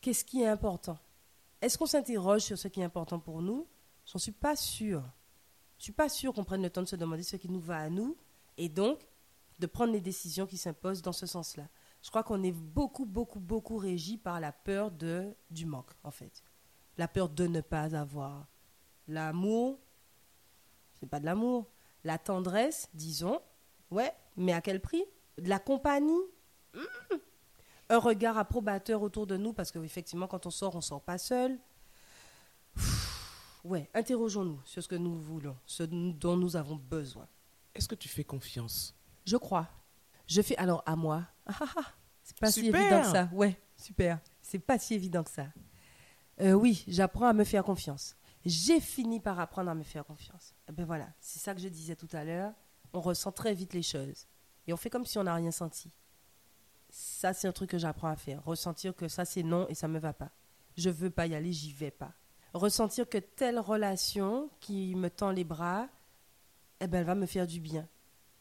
[0.00, 0.98] Qu'est-ce qui est important?
[1.60, 3.66] Est-ce qu'on s'interroge sur ce qui est important pour nous?
[4.06, 5.02] J'en suis pas sûre.
[5.78, 7.78] Je suis pas sûre qu'on prenne le temps de se demander ce qui nous va
[7.78, 8.16] à nous,
[8.56, 9.06] et donc
[9.58, 11.68] de prendre les décisions qui s'imposent dans ce sens-là.
[12.02, 16.10] Je crois qu'on est beaucoup, beaucoup, beaucoup régi par la peur de, du manque, en
[16.10, 16.42] fait.
[16.98, 18.46] La peur de ne pas avoir.
[19.08, 19.78] L'amour,
[20.94, 21.70] c'est pas de l'amour.
[22.04, 23.40] La tendresse, disons,
[23.90, 25.04] ouais, mais à quel prix?
[25.38, 26.22] De la compagnie
[26.74, 27.16] Mm.
[27.90, 31.58] Un regard approbateur autour de nous, parce qu'effectivement, quand on sort, on sort pas seul.
[33.62, 37.26] Ouais, interrogeons-nous sur ce que nous voulons, ce dont nous avons besoin.
[37.74, 38.94] Est-ce que tu fais confiance?
[39.24, 39.68] Je crois.
[40.26, 41.24] Je fais alors à moi.
[41.46, 41.84] Ah, ah, ah.
[42.22, 42.80] C'est pas si Super.
[42.80, 43.28] évident que ça.
[43.32, 44.18] Ouais, super.
[44.40, 45.46] C'est pas si évident que ça.
[46.40, 48.16] Euh, oui, j'apprends à me faire confiance.
[48.44, 50.54] J'ai fini par apprendre à me faire confiance.
[50.68, 52.52] Et ben voilà, c'est ça que je disais tout à l'heure.
[52.92, 54.26] On ressent très vite les choses.
[54.66, 55.90] Et on fait comme si on n'a rien senti.
[56.90, 58.44] Ça, c'est un truc que j'apprends à faire.
[58.44, 60.30] Ressentir que ça, c'est non et ça me va pas.
[60.76, 62.12] Je veux pas y aller, j'y vais pas.
[62.52, 65.88] Ressentir que telle relation qui me tend les bras,
[66.80, 67.88] eh ben, elle va me faire du bien.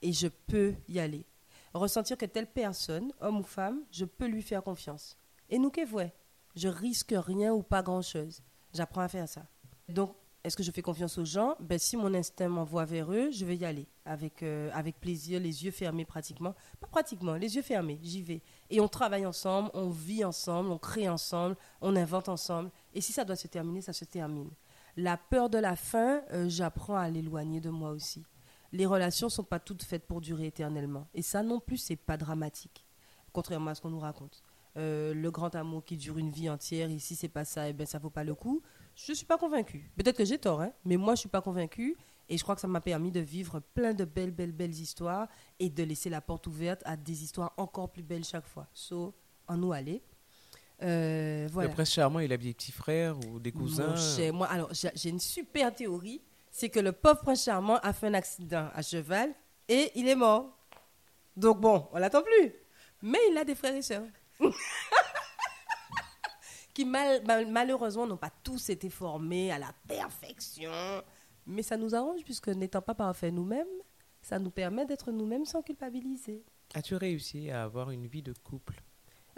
[0.02, 1.26] Et je peux y aller.
[1.74, 5.18] Ressentir que telle personne, homme ou femme, je peux lui faire confiance.
[5.50, 6.10] Et nous, qu'est-ce
[6.56, 8.44] Je risque rien ou pas grand-chose.
[8.74, 9.46] J'apprends à faire ça.
[9.89, 11.56] Donc, est-ce que je fais confiance aux gens?
[11.62, 15.39] Ben, Si mon instinct m'envoie vers eux, je vais y aller avec, euh, avec plaisir,
[15.39, 16.54] les yeux fermés pratiquement.
[16.82, 18.41] Pas pratiquement, les yeux fermés, j'y vais.
[18.69, 22.72] Et on travaille ensemble, on vit ensemble, on crée ensemble, on invente ensemble.
[22.93, 24.50] Et si ça doit se terminer, ça se termine.
[24.98, 28.26] La peur de la fin, euh, j'apprends à l'éloigner de moi aussi.
[28.74, 31.08] Les relations ne sont pas toutes faites pour durer éternellement.
[31.13, 32.86] Et ça non plus, c'est pas dramatique,
[33.32, 34.43] contrairement à ce qu'on nous raconte.
[34.76, 37.74] Euh, le grand amour qui dure une vie entière, ici c'est pas ça, et eh
[37.74, 38.62] ben ça vaut pas le coup.
[38.95, 39.89] Je ne suis pas convaincue.
[39.97, 41.97] Peut-être que j'ai tort, hein, mais moi, je ne suis pas convaincue.
[42.29, 45.27] Et je crois que ça m'a permis de vivre plein de belles, belles, belles histoires
[45.60, 48.67] et de laisser la porte ouverte à des histoires encore plus belles chaque fois.
[48.73, 49.13] So,
[49.47, 50.01] en nous aller.
[50.82, 51.69] Euh, voilà.
[51.69, 53.95] Le prince charmant, il a des petits frères ou des cousins
[54.32, 56.21] Moi, alors, j'ai une super théorie.
[56.51, 59.34] C'est que le pauvre prince charmant a fait un accident à cheval
[59.67, 60.58] et il est mort.
[61.36, 62.53] Donc bon, on l'attend plus.
[63.01, 64.03] Mais il a des frères et sœurs.
[66.73, 70.71] qui malheureusement n'ont pas tous été formés à la perfection.
[71.45, 73.67] Mais ça nous arrange puisque n'étant pas parfaits nous-mêmes,
[74.21, 76.43] ça nous permet d'être nous-mêmes sans culpabiliser.
[76.73, 78.81] As-tu réussi à avoir une vie de couple?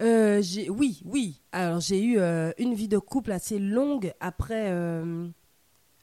[0.01, 1.41] Euh, Oui, oui.
[1.51, 5.27] Alors j'ai eu euh, une vie de couple assez longue après, euh,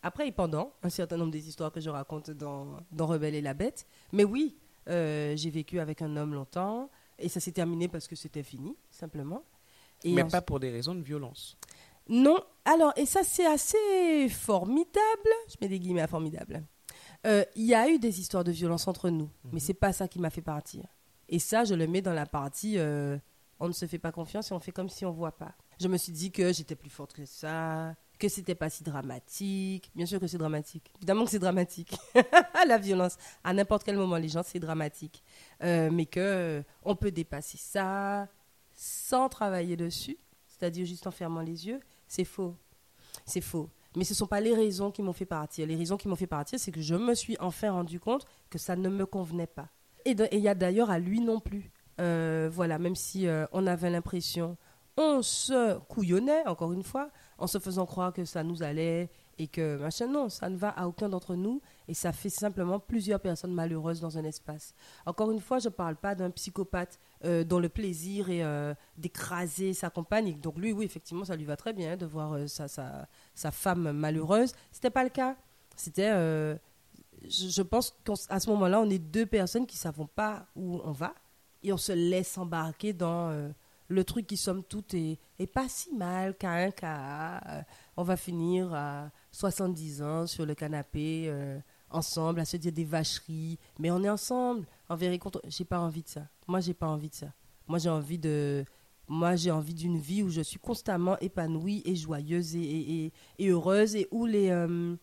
[0.02, 3.40] après et pendant un certain nombre des histoires que je raconte dans, dans Rebelle et
[3.40, 3.86] la Bête.
[4.12, 8.42] Mais oui, j'ai vécu avec un homme longtemps et ça s'est terminé parce que c'était
[8.42, 9.44] fini, simplement.
[10.04, 11.56] Mais pas pour des raisons de violence.
[12.08, 12.38] Non.
[12.64, 15.30] Alors, et ça, c'est assez formidable.
[15.48, 16.62] Je mets des guillemets à formidable.
[17.26, 19.60] Euh, il y a eu des histoires de violence entre nous, mais mais mhm.
[19.60, 20.84] c'est pas ça qui m'a fait partir.
[21.28, 23.16] Et ça, je le mets dans la partie euh,
[23.62, 25.54] on ne se fait pas confiance et on fait comme si on voit pas.
[25.80, 29.88] Je me suis dit que j'étais plus forte que ça, que c'était pas si dramatique.
[29.94, 30.92] Bien sûr que c'est dramatique.
[30.96, 31.94] Évidemment que c'est dramatique.
[32.66, 35.22] la violence, à n'importe quel moment, les gens, c'est dramatique.
[35.62, 38.26] Euh, mais que on peut dépasser ça,
[38.82, 40.18] sans travailler dessus,
[40.48, 42.56] c'est-à-dire juste en fermant les yeux, c'est faux.
[43.24, 43.70] C'est faux.
[43.94, 45.68] Mais ce ne sont pas les raisons qui m'ont fait partir.
[45.68, 48.58] Les raisons qui m'ont fait partir, c'est que je me suis enfin rendu compte que
[48.58, 49.68] ça ne me convenait pas.
[50.04, 51.70] Et il y a d'ailleurs à lui non plus.
[52.00, 54.56] Euh, voilà, même si euh, on avait l'impression,
[54.96, 59.48] on se couillonnait, encore une fois, en se faisant croire que ça nous allait et
[59.48, 63.20] que machin, non, ça ne va à aucun d'entre nous et ça fait simplement plusieurs
[63.20, 64.74] personnes malheureuses dans un espace.
[65.06, 68.74] Encore une fois, je ne parle pas d'un psychopathe euh, dont le plaisir est euh,
[68.96, 70.38] d'écraser sa compagne.
[70.40, 73.50] Donc lui, oui, effectivement, ça lui va très bien de voir euh, sa, sa, sa,
[73.50, 74.52] femme malheureuse.
[74.70, 75.36] C'était pas le cas.
[75.76, 80.80] C'était, je, pense qu'à ce moment-là, on est deux personnes qui ne savons pas où
[80.84, 81.14] on va
[81.62, 83.52] et on se laisse embarquer dans
[83.88, 85.18] le truc qui, somme toute, est
[85.52, 87.64] pas si mal qu'à un cas.
[87.96, 91.32] on va finir à 70 ans sur le canapé
[91.90, 94.66] ensemble, à se dire des vacheries, mais on est ensemble.
[94.88, 96.28] En vérité, j'ai pas envie de ça.
[96.46, 97.32] Moi, j'ai pas envie de ça.
[97.66, 98.64] Moi, j'ai envie de,
[99.08, 103.94] moi, j'ai envie d'une vie où je suis constamment épanouie et joyeuse et, et, heureuse
[103.96, 104.96] et où les, euh,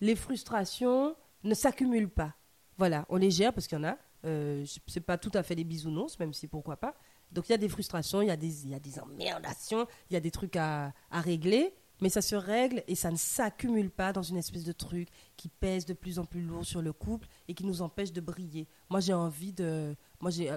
[0.00, 2.34] les frustrations ne s'accumulent pas.
[2.76, 3.96] Voilà, on les gère parce qu'il y en a.
[4.24, 6.94] Euh, c'est pas tout à fait des bisounours, même si pourquoi pas.
[7.30, 10.14] Donc il y a des frustrations, il y a des, y a des emmerdations, il
[10.14, 13.90] y a des trucs à, à régler mais ça se règle et ça ne s'accumule
[13.90, 16.92] pas dans une espèce de truc qui pèse de plus en plus lourd sur le
[16.92, 18.66] couple et qui nous empêche de briller.
[18.90, 19.94] Moi, j'ai envie de.
[20.20, 20.50] Moi, j'ai.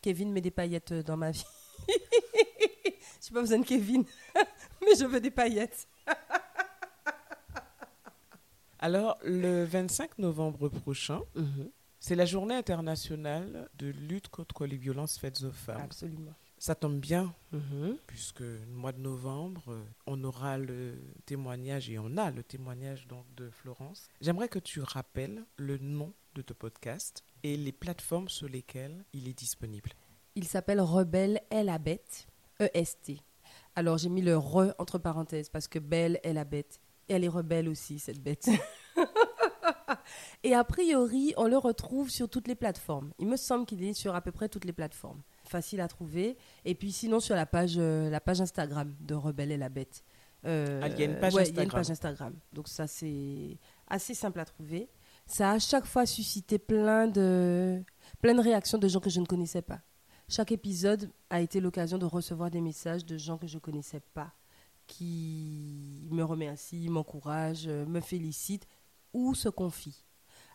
[0.00, 1.44] Kevin met des paillettes dans ma vie.
[1.88, 4.04] je n'ai pas besoin de Kevin,
[4.80, 5.86] mais je veux des paillettes.
[8.78, 11.70] Alors, le 25 novembre prochain, mhm.
[12.00, 15.82] c'est la journée internationale de lutte contre les violences faites aux femmes.
[15.82, 16.34] Absolument.
[16.62, 17.96] Ça tombe bien, mhm.
[18.06, 20.94] puisque le mois de novembre, euh, on aura le
[21.26, 24.08] témoignage, et on a le témoignage donc de Florence.
[24.20, 29.26] J'aimerais que tu rappelles le nom de ton podcast et les plateformes sur lesquelles il
[29.26, 29.90] est disponible.
[30.36, 32.28] Il s'appelle Rebelle est la bête,
[32.60, 33.14] EST.
[33.74, 36.78] Alors j'ai mis le re entre parenthèses parce que Belle est la bête.
[37.08, 38.48] Et elle est rebelle aussi, cette bête.
[40.44, 43.12] et a priori, on le retrouve sur toutes les plateformes.
[43.18, 45.22] Il me semble qu'il est sur à peu près toutes les plateformes
[45.52, 46.36] facile à trouver.
[46.64, 50.02] Et puis sinon sur la page, euh, la page Instagram de Rebelle et la Bête.
[50.44, 51.52] Euh, ah, il y a une page Instagram.
[51.52, 52.34] Il y a une page Instagram.
[52.52, 54.88] Donc ça c'est assez simple à trouver.
[55.26, 57.80] Ça a à chaque fois suscité plein de,
[58.20, 59.80] plein de réactions de gens que je ne connaissais pas.
[60.28, 64.00] Chaque épisode a été l'occasion de recevoir des messages de gens que je ne connaissais
[64.14, 64.32] pas
[64.86, 68.66] qui me remercie, m'encourage, euh, me félicite
[69.12, 70.04] ou se confie.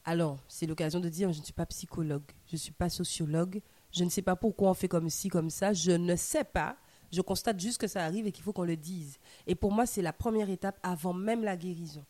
[0.04, 3.62] Alors, c'est l'occasion de dire, je ne suis pas psychologue, je ne suis pas sociologue,
[3.91, 6.78] je ne sais pas pourquoi on fait comme ci, comme ça, je ne sais pas.
[7.12, 9.17] Je constate juste que ça arrive et qu'il faut qu'on le dise.
[9.45, 12.06] Et pour moi, c'est la première étape avant même la guérison.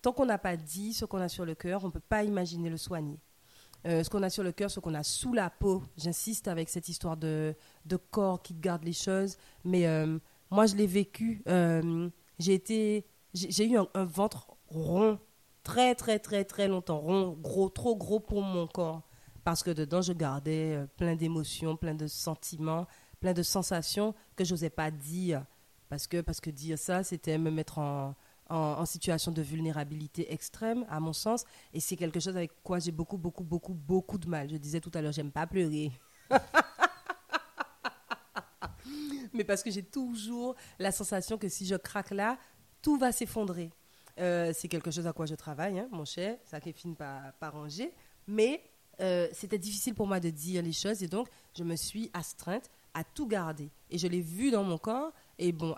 [0.00, 2.24] Tant qu'on n'a pas dit ce qu'on a sur le cœur, on ne peut pas
[2.24, 3.20] imaginer le soigner.
[3.86, 6.68] Euh, ce qu'on a sur le cœur, ce qu'on a sous la peau, j'insiste avec
[6.68, 10.18] cette histoire de, de, corps qui garde les choses, mais euh,
[10.50, 11.42] moi je l'ai vécu.
[11.48, 15.18] Euh, j'ai été, j'ai eu un, ventre rond,
[15.64, 19.02] très très très très longtemps, rond, gros, trop gros pour mon corps,
[19.44, 22.86] parce que dedans je gardais plein d'émotions, plein de sentiments,
[23.20, 25.44] plein de sensations que j'osais pas dire.
[25.88, 28.14] Parce que, parce que dire ça, c'était me mettre en,
[28.48, 31.44] en, situation de vulnérabilité extrême, à mon sens.
[31.72, 34.50] Et c'est quelque chose avec quoi j'ai beaucoup, beaucoup, beaucoup, beaucoup de mal.
[34.50, 35.92] Je disais tout à l'heure, j'aime pas pleurer.
[39.32, 42.38] Mais parce que j'ai toujours la sensation que si je craque là,
[42.82, 43.70] tout va s'effondrer.
[44.20, 46.36] Euh, c'est quelque chose à quoi je travaille, hein, mon cher.
[46.44, 47.94] Ça qui finit par, par ranger.
[48.26, 48.62] Mais
[49.02, 52.70] euh, c'était difficile pour moi de dire les choses et donc je me suis astreinte
[52.94, 53.70] à tout garder.
[53.90, 55.12] Et je l'ai vu dans mon corps.
[55.38, 55.74] Et bon,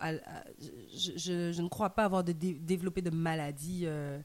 [0.60, 4.18] je, ne crois pas avoir développé de maladie euh,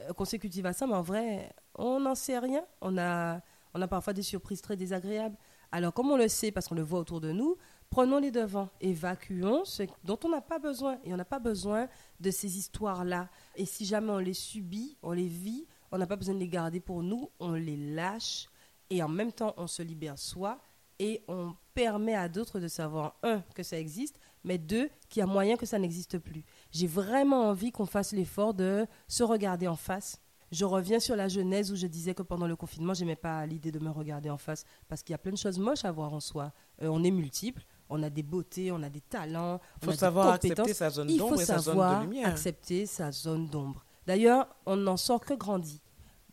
[0.00, 2.64] euh, consécutive à ça, mais en vrai, on n'en sait rien.
[2.80, 3.40] On a,
[3.74, 5.36] on a parfois des surprises très désagréables.
[5.72, 7.56] Alors, comme on le sait, parce qu'on le voit autour de nous,
[7.90, 10.98] prenons les devants, évacuons ce dont on n'a pas besoin.
[11.04, 11.88] Et on n'a pas besoin
[12.20, 13.28] de ces histoires-là.
[13.56, 16.48] Et si jamais on les subit, on les vit, on n'a pas besoin de les
[16.48, 18.48] garder pour nous, on les lâche.
[18.90, 20.60] Et en même temps, on se libère soi
[20.98, 25.22] et on permet à d'autres de savoir, un, que ça existe, mais deux, qu'il y
[25.22, 26.44] a moyen que ça n'existe plus.
[26.70, 30.20] J'ai vraiment envie qu'on fasse l'effort de se regarder en face.
[30.52, 33.44] Je reviens sur la genèse où je disais que pendant le confinement, je n'aimais pas
[33.46, 35.90] l'idée de me regarder en face parce qu'il y a plein de choses moches à
[35.90, 36.52] voir en soi.
[36.82, 39.60] Euh, on est multiples, on a des beautés, on a des talents.
[39.82, 42.28] Il faut savoir accepter sa zone d'ombre et sa zone de lumière.
[42.28, 43.84] accepter sa zone d'ombre.
[44.06, 45.80] D'ailleurs, on n'en sort que grandi.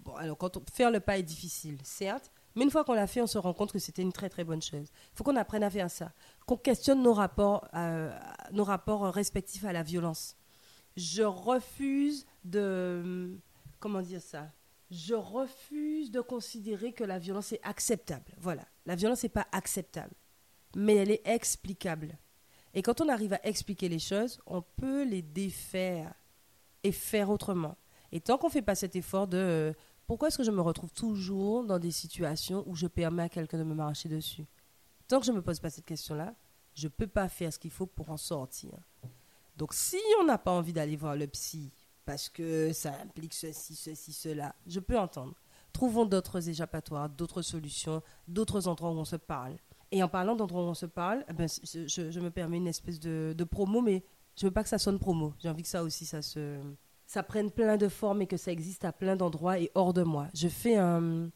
[0.04, 3.08] Bon, alors, quand on, faire le pas est difficile, certes, mais une fois qu'on l'a
[3.08, 4.88] fait, on se rend compte que c'était une très très bonne chose.
[4.92, 6.12] Il faut qu'on apprenne à faire ça,
[6.46, 8.12] qu'on questionne nos rapports, euh,
[8.52, 10.36] nos rapports respectifs à la violence.
[10.96, 13.38] Je refuse de...
[13.80, 14.52] Comment dire ça?
[14.92, 18.32] Je refuse de considérer que la violence est acceptable.
[18.38, 20.14] Voilà, la violence n'est pas acceptable,
[20.76, 22.18] mais elle est explicable.
[22.76, 26.14] Et quand on arrive à expliquer les choses, on peut les défaire
[26.84, 27.78] et faire autrement.
[28.12, 29.74] Et tant qu'on ne fait pas cet effort de
[30.06, 33.58] pourquoi est-ce que je me retrouve toujours dans des situations où je permets à quelqu'un
[33.58, 34.46] de me marcher dessus?
[35.08, 36.34] Tant que je ne me pose pas cette question-là,
[36.74, 38.72] je ne peux pas faire ce qu'il faut pour en sortir.
[39.56, 41.72] Donc si on n'a pas envie d'aller voir le psy,
[42.06, 45.36] parce que ça implique ceci, ceci, cela, je peux entendre.
[45.72, 49.56] Trouvons d'autres échappatoires, d'autres solutions, d'autres endroits où on se parle.
[49.92, 53.00] Et en parlant d'endroits où on se parle, eh ben, je, me permets une espèce
[53.00, 54.04] de, de promo, mais
[54.36, 55.34] je ne veux pas que ça sonne promo.
[55.40, 56.60] J'ai envie que ça aussi, ça se,
[57.06, 60.04] ça prenne plein de formes et que ça existe à plein d'endroits et hors de
[60.04, 60.28] moi.
[60.34, 61.30] Je fais un,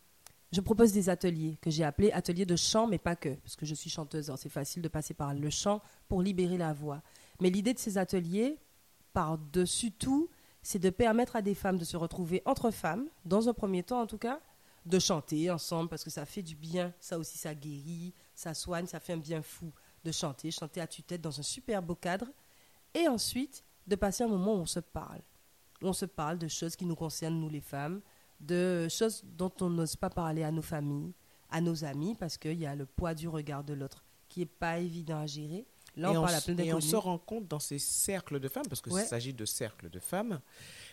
[0.51, 3.65] je propose des ateliers que j'ai appelés ateliers de chant, mais pas que, parce que
[3.65, 4.31] je suis chanteuse.
[4.37, 7.01] C'est facile de passer par le chant pour libérer la voix.
[7.41, 8.57] Mais l'idée de ces ateliers,
[9.13, 10.29] par-dessus tout,
[10.61, 14.01] c'est de permettre à des femmes de se retrouver entre femmes, dans un premier temps
[14.01, 14.39] en tout cas,
[14.85, 16.93] de chanter ensemble parce que ça fait du bien.
[16.99, 19.71] Ça aussi, ça guérit, ça soigne, ça fait un bien fou
[20.05, 22.27] de chanter, chanter à tue-tête dans un super beau cadre.
[22.93, 25.21] Et ensuite, de passer un moment où on se parle
[25.81, 28.01] on se parle de choses qui nous concernent, nous les femmes,
[28.39, 31.13] de choses dont on n'ose pas parler à nos familles,
[31.49, 34.45] à nos amis, parce qu'il y a le poids du regard de l'autre qui n'est
[34.45, 35.65] pas évident à gérer.
[35.95, 38.67] Là, on, parle à plein Et on se rend compte dans ces cercles de femmes,
[38.67, 40.41] parce qu'il s'agit de cercles de femmes,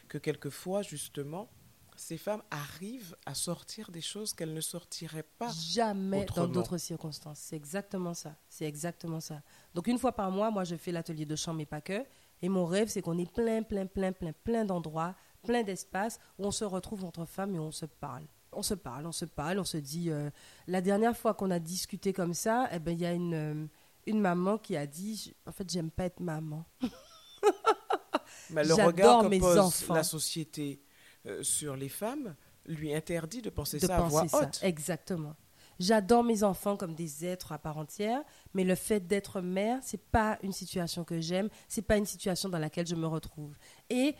[0.08, 1.50] que quelquefois, justement,
[1.96, 7.38] ces femmes arrivent à sortir des choses qu'elles ne sortiraient pas jamais dans d'autres circonstances.
[7.38, 8.36] C'est exactement ça.
[8.48, 9.42] C'est exactement ça.
[9.74, 12.04] Donc une fois par mois, moi je fais l'atelier de chant mais pas que
[12.42, 16.46] et mon rêve, c'est qu'on ait plein, plein, plein, plein, plein d'endroits, plein d'espaces où
[16.46, 18.26] on se retrouve entre femmes et on se parle.
[18.52, 20.10] On se parle, on se parle, on se dit.
[20.10, 20.30] Euh,
[20.66, 23.66] la dernière fois qu'on a discuté comme ça, eh ben il y a une, euh,
[24.06, 26.64] une maman qui a dit, en fait, j'aime pas être maman.
[28.50, 29.94] Mais le regard que pose enfants.
[29.94, 30.82] la société
[31.26, 34.60] euh, sur les femmes lui interdit de penser ça à voix haute.
[34.62, 35.34] Exactement.
[35.78, 40.02] J'adore mes enfants comme des êtres à part entière, mais le fait d'être mère, c'est
[40.10, 43.56] pas une situation que j'aime, c'est pas une situation dans laquelle je me retrouve.
[43.90, 44.14] Et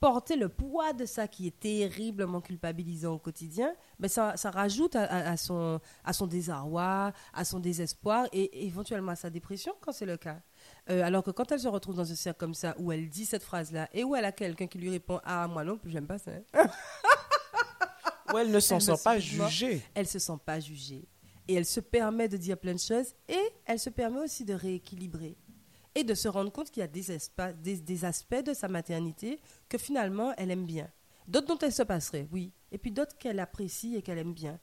[0.00, 5.36] porter le poids de ça qui est terriblement culpabilisant au quotidien, ben ça, rajoute à,
[5.38, 5.80] son,
[6.26, 10.40] désarroi, à son désespoir et éventuellement à sa dépression quand c'est le cas.
[10.90, 13.24] Euh, alors que quand elle se retrouve dans un cercle comme ça, où elle dit
[13.24, 16.06] cette phrase-là et où elle a quelqu'un qui lui répond Ah, moi non plus, j'aime
[16.06, 16.32] pas ça.
[18.40, 19.82] Elle ne s'en sent pas jugée.
[19.94, 21.04] Elle se sent pas jugée.
[21.48, 24.54] Et elle se permet de dire plein de choses et elle se permet aussi de
[24.54, 25.36] rééquilibrer.
[25.96, 28.66] et de se rendre compte qu'il y a des, espa- des, des aspects de sa
[28.66, 30.90] maternité que finalement elle aime bien.
[31.28, 34.58] D'autres dont elle se passerait, oui, et puis d'autres qu'elle apprécie et qu'elle aime bien.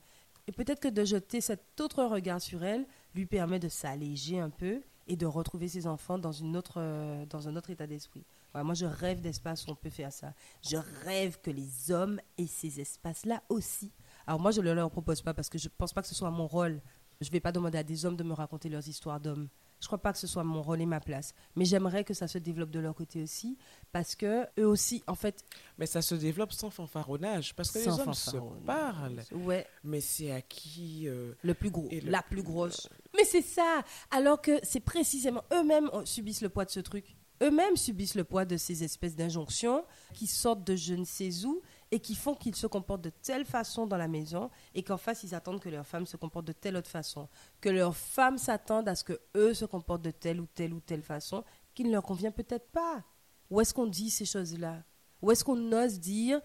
[0.48, 4.50] Et peut-être que de jeter cet autre regard sur elle lui permet de s'alléger un
[4.50, 8.26] peu et de retrouver ses enfants dans, une autre, euh, dans un autre état d'esprit.
[8.54, 10.34] Ouais, moi, je rêve d'espace où on peut faire ça.
[10.62, 13.92] Je rêve que les hommes aient ces espaces-là aussi.
[14.28, 16.16] Alors moi, je ne leur propose pas parce que je ne pense pas que ce
[16.16, 16.82] soit mon rôle.
[17.22, 19.48] Je ne vais pas demander à des hommes de me raconter leurs histoires d'hommes.
[19.80, 21.34] Je ne crois pas que ce soit mon rôle et ma place.
[21.56, 23.58] Mais j'aimerais que ça se développe de leur côté aussi
[23.92, 25.44] parce que eux aussi, en fait,
[25.80, 29.24] Mais ça se développe sans fanfaronnage, parce que les hommes se parlent.
[29.32, 32.88] ouais, Mais c'est à qui euh, le plus gros, le la plus grosse.
[33.16, 33.84] Mais c'est ça.
[34.12, 37.16] Alors que c'est précisément eux-mêmes euh, subissent le poids de ce truc.
[37.42, 41.62] Eux-mêmes subissent le poids de ces espèces d'injonctions qui sortent de je ne sais où
[41.90, 45.24] et qui font qu'ils se comportent de telle façon dans la maison et qu'en face
[45.24, 47.28] ils attendent que leur femme se comporte de telle autre façon,
[47.60, 50.80] que leurs femmes s'attendent à ce que eux se comportent de telle ou telle ou
[50.80, 53.04] telle façon qui ne leur convient peut-être pas.
[53.50, 54.84] Où est-ce qu'on dit ces choses-là?
[55.22, 56.42] Où est-ce qu'on ose dire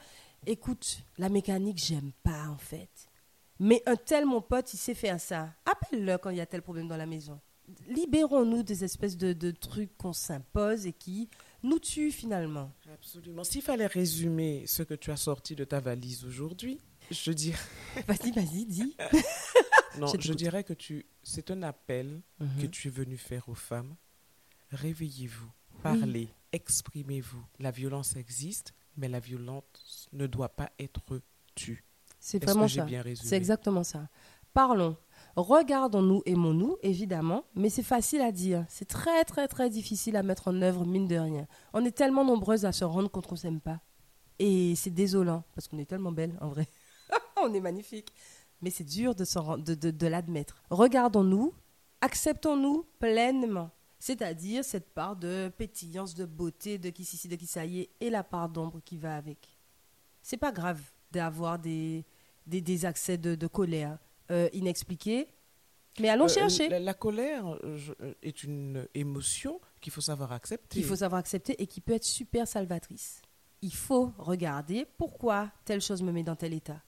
[0.47, 3.09] écoute, la mécanique j'aime pas en fait.
[3.59, 5.55] Mais un tel, mon pote, il sait faire ça.
[5.65, 7.41] Appelle-le quand il y a tel problème dans la maison.
[7.89, 11.29] Libérons-nous des espèces de, de trucs qu'on s'impose et qui
[11.63, 12.71] nous tuent finalement.
[12.93, 13.45] Absolument.
[13.45, 17.59] S'il fallait résumer ce que tu as sorti de ta valise aujourd'hui, je dirais,
[18.09, 18.97] Vas-y, vas-y, dis.
[19.99, 22.63] non, Je dirais que tu, c'est un appel Mhm.
[22.63, 23.97] que tu es venu faire aux femmes.
[24.73, 25.51] Réveillez-vous,
[25.83, 27.43] parlez, exprimez-vous.
[27.61, 31.21] La violence existe, mais la violence ne doit pas être
[31.55, 31.85] tue.
[32.19, 32.85] C'est vraiment que ça.
[32.85, 33.29] bien résumé?
[33.29, 34.09] C'est exactement ça.
[34.53, 34.97] Parlons.
[35.37, 38.65] Regardons-nous, aimons-nous, évidemment, mais c'est facile à dire.
[38.71, 41.47] C'est très, très, très difficile à mettre en œuvre, mine de rien.
[41.75, 43.81] On est tellement nombreuses à se rendre compte qu'on s'aime pas.
[44.39, 46.67] Et c'est désolant, parce qu'on est tellement belles, en vrai.
[47.43, 48.13] on est magnifique.
[48.63, 49.25] Mais c'est dur de,
[49.59, 50.63] de, de- de l'admettre.
[50.71, 51.53] Regardons-nous,
[52.01, 53.71] acceptons-nous pleinement.
[53.99, 57.91] C'est-à-dire cette part de pétillance, de beauté, de qui ci, de qui ça y est,
[58.01, 59.59] et la part d'ombre qui va avec.
[60.23, 60.81] C'est pas grave
[61.13, 62.05] d'avoir des,
[62.47, 63.99] des, des accès de, de colère
[64.31, 65.29] euh, inexpliqués,
[66.01, 66.69] mais allons Euh, chercher.
[66.69, 70.69] La, la colère euh, je- est une émotion qu'il faut savoir accepter.
[70.81, 73.23] qu'il faut savoir accepter et qui peut être super salvatrice.
[73.63, 76.83] Il faut regarder pourquoi telle chose me met dans tel état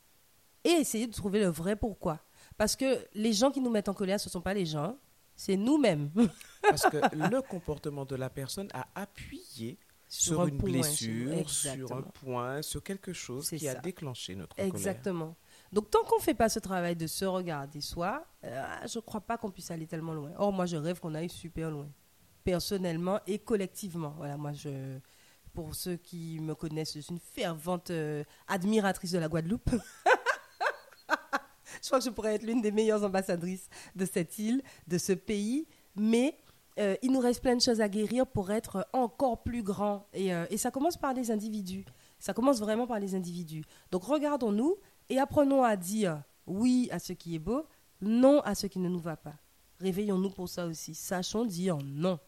[0.64, 2.20] et essayer de trouver le vrai pourquoi.
[2.57, 4.96] Parce que les gens qui nous mettent en colère, ce ne sont pas les gens,
[5.37, 6.11] c'est nous-mêmes.
[6.62, 6.96] Parce que
[7.31, 12.61] le comportement de la personne a appuyé sur, un une point, blessure, sur un point,
[12.62, 14.68] sur quelque chose qui a déclenché notre colère.
[14.74, 15.37] Exactement.
[15.72, 19.02] Donc tant qu'on ne fait pas ce travail de se regarder soi, euh, je ne
[19.02, 20.31] crois pas qu'on puisse aller tellement loin.
[20.38, 21.88] Or, moi, je rêve qu'on aille super loin,
[22.42, 24.14] personnellement et collectivement.
[24.16, 24.98] Voilà, moi, je,
[25.52, 29.70] pour ceux qui me connaissent, je suis une fervente euh, admiratrice de la Guadeloupe.
[31.83, 35.12] je crois que je pourrais être l'une des meilleures ambassadrices de cette île, de ce
[35.12, 36.38] pays, mais
[36.78, 40.07] euh, il nous reste plein de choses à guérir pour être encore plus grand.
[40.14, 41.85] Et, et ça commence par les individus.
[42.18, 43.64] Ça commence vraiment par les individus.
[43.90, 44.78] Donc regardons-nous
[45.09, 47.66] et apprenons à dire oui à ce qui est beau,
[48.01, 49.37] non à ce qui ne nous va pas.
[49.81, 50.94] Réveillons-nous pour ça aussi.
[50.94, 52.18] Sachons dire non.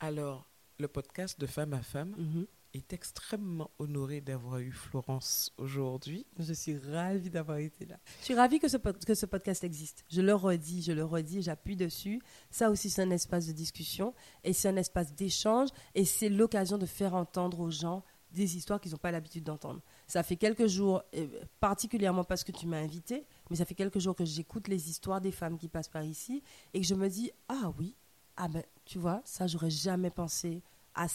[0.00, 0.48] Alors,
[0.78, 2.46] le podcast de femme à femme Mhm.
[2.72, 6.24] est extrêmement honoré d'avoir eu Florence aujourd'hui.
[6.38, 7.98] Je suis ravie d'avoir été là.
[8.20, 10.04] Je suis ravie que ce, que ce podcast existe.
[10.08, 12.20] Je le redis, je le redis, j'appuie dessus.
[12.50, 16.78] Ça aussi, c'est un espace de discussion et c'est un espace d'échange et c'est l'occasion
[16.78, 19.82] de faire entendre aux gens des histoires qu'ils n'ont pas l'habitude d'entendre.
[20.10, 21.28] Ça fait quelques jours, euh,
[21.60, 25.20] particulièrement parce que tu m'as invité, mais ça fait quelques jours que j'écoute les histoires
[25.20, 26.42] des femmes qui passent par ici
[26.74, 27.94] et que je me dis, ah oui,
[28.36, 30.64] ah ben, tu vois, ça, j'aurais jamais pensé
[30.96, 31.06] à,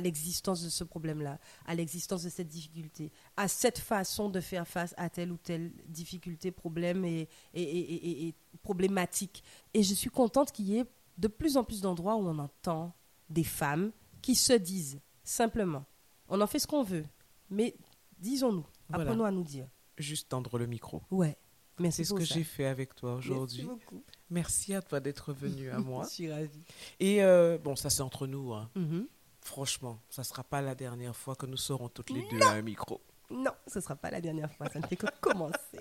[0.00, 4.92] l'existence de ce problème-là, à l'existence de cette difficulté, à cette façon de faire face
[4.96, 9.44] à telle ou telle difficulté, problème et problématique.
[9.72, 12.92] Et je suis contente qu'il y ait de plus en plus d'endroits où on entend
[13.30, 15.84] des femmes qui se disent simplement,
[16.28, 17.04] on en fait ce qu'on veut,
[17.48, 17.76] mais
[18.22, 19.04] disons-nous, Voilà.
[19.04, 19.66] apprenons à nous dire.
[19.98, 21.02] Juste tendre le micro.
[21.10, 21.36] Ouais,
[21.78, 23.62] merci C'est ce que j'ai fait avec toi Merci aujourd'hui.
[23.64, 24.02] beaucoup.
[24.30, 26.04] Merci à toi d'être venu à moi.
[26.04, 26.62] Je suis ravie.
[27.00, 28.52] Et euh, bon, ça c'est entre nous.
[28.54, 28.70] hein.
[28.74, 29.06] Mhm.
[29.44, 32.62] Franchement, ça sera pas la dernière fois que nous serons toutes les deux à un
[32.62, 33.00] micro.
[33.30, 35.78] Non, ce ne sera pas la dernière fois, ça ne fait que commencer.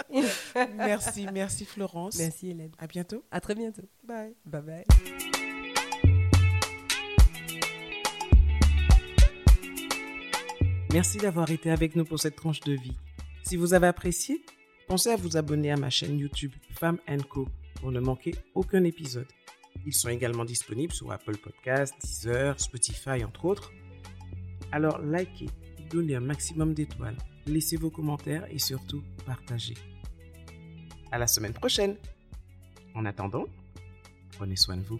[0.75, 2.17] Merci, merci Florence.
[2.17, 2.71] Merci Hélène.
[2.79, 3.23] À bientôt.
[3.29, 3.83] À très bientôt.
[4.03, 4.35] Bye.
[4.45, 5.40] Bye bye.
[10.93, 12.97] Merci d'avoir été avec nous pour cette tranche de vie.
[13.43, 14.43] Si vous avez apprécié,
[14.89, 16.97] pensez à vous abonner à ma chaîne YouTube Femme
[17.29, 17.47] Co
[17.79, 19.27] pour ne manquer aucun épisode.
[19.85, 23.71] Ils sont également disponibles sur Apple Podcasts, Deezer, Spotify, entre autres.
[24.73, 25.47] Alors likez,
[25.89, 27.17] donnez un maximum d'étoiles,
[27.47, 29.75] laissez vos commentaires et surtout partagez.
[31.09, 31.95] À la semaine prochaine.
[32.95, 33.45] En attendant,
[34.33, 34.99] prenez soin de vous.